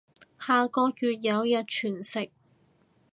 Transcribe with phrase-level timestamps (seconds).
[0.39, 2.31] 下個月有日全食